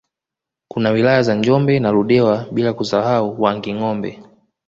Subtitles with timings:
[0.71, 4.23] Kuna wilaya za Njombe na Ludewa bila kusahau Wangingombe